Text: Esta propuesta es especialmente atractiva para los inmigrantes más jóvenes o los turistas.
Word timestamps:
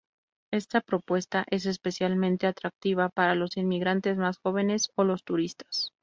Esta 0.51 0.81
propuesta 0.81 1.45
es 1.51 1.67
especialmente 1.67 2.47
atractiva 2.47 3.09
para 3.09 3.35
los 3.35 3.55
inmigrantes 3.55 4.17
más 4.17 4.39
jóvenes 4.39 4.89
o 4.95 5.03
los 5.03 5.23
turistas. 5.23 5.93